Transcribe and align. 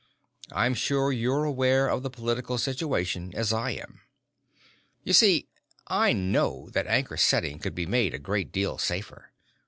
I'm 0.51 0.73
sure 0.73 1.11
you're 1.11 1.45
as 1.45 1.49
aware 1.51 1.87
of 1.87 2.01
the 2.01 2.09
political 2.09 2.57
situation 2.57 3.31
as 3.35 3.53
I 3.53 3.69
am. 3.73 4.01
You 5.03 5.13
see, 5.13 5.47
I 5.89 6.11
know 6.11 6.69
that 6.71 6.87
anchor 6.87 7.17
setting 7.17 7.59
could 7.59 7.75
be 7.75 7.85
made 7.85 8.15
a 8.15 8.17
great 8.17 8.51
deal 8.51 8.79
safer. 8.79 9.31